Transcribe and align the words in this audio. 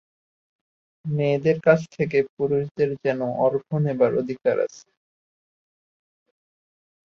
মেয়েদের 1.05 1.57
কাছ 1.59 1.79
থেকে 1.95 2.17
পুরুষদের 2.33 2.89
যেন 3.03 3.19
অর্ঘ্য 3.45 3.75
নেবার 3.79 4.11
অধিকার 4.21 4.55
আছে। 4.65 4.85